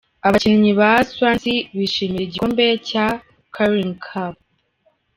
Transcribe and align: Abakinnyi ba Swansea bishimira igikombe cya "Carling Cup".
Abakinnyi 0.27 0.71
ba 0.79 0.91
Swansea 1.11 1.65
bishimira 1.77 2.23
igikombe 2.25 2.65
cya 2.87 3.05
"Carling 3.53 3.95
Cup". 4.05 4.35